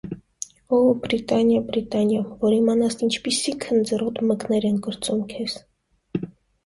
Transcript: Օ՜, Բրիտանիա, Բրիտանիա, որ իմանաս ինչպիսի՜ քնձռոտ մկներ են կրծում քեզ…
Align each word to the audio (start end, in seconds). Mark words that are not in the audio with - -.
Օ՜, 0.75 0.77
Բրիտանիա, 1.03 1.59
Բրիտանիա, 1.67 2.23
որ 2.45 2.55
իմանաս 2.57 2.97
ինչպիսի՜ 3.09 3.55
քնձռոտ 3.67 4.23
մկներ 4.33 4.67
են 4.71 4.81
կրծում 4.89 5.25
քեզ… 5.35 5.55